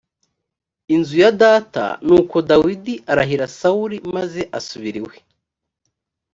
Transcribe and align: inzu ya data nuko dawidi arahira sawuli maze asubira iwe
inzu 0.95 1.15
ya 1.23 1.31
data 1.43 1.85
nuko 2.05 2.35
dawidi 2.49 2.93
arahira 3.11 3.45
sawuli 3.59 3.97
maze 4.15 4.41
asubira 4.57 4.95
iwe 5.01 5.15